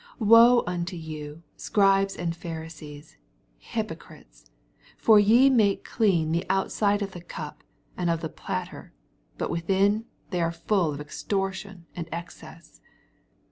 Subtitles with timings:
[0.17, 1.43] 25 Woe unto you.
[1.55, 3.17] Scribes and Pharisees,
[3.59, 7.63] hypocrites I for ye make clean the outside of the cup
[7.95, 8.93] and of the platter,
[9.37, 12.81] but within they are full of extortion and excess.